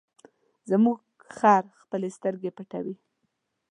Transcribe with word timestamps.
زموږ 0.69 0.99
خر 1.35 1.63
خپلې 1.81 2.09
سترګې 2.17 2.49
پټوي. 2.57 2.95